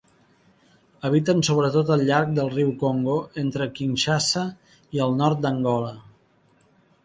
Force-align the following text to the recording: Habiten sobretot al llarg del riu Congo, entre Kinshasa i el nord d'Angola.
Habiten 1.09 1.43
sobretot 1.47 1.91
al 1.97 2.05
llarg 2.07 2.33
del 2.39 2.49
riu 2.55 2.73
Congo, 2.85 3.19
entre 3.43 3.69
Kinshasa 3.77 4.49
i 4.99 5.07
el 5.09 5.17
nord 5.23 5.45
d'Angola. 5.47 5.97